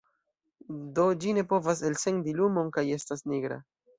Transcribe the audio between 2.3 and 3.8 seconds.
lumon kaj estas nigra.